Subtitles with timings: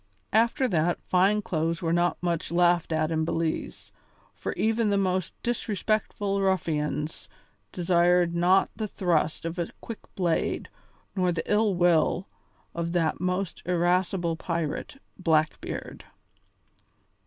[0.33, 3.91] After that fine clothes were not much laughed at in Belize,
[4.33, 7.29] for even the most disrespectful ruffians
[7.71, 10.69] desired not the thrust of a quick blade
[11.15, 12.27] nor the ill will
[12.73, 16.03] of that most irascible pirate, Blackbeard.